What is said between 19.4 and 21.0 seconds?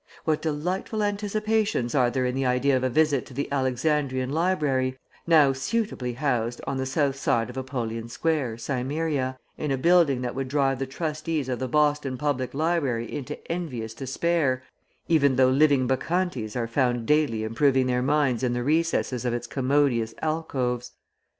commodious alcoves!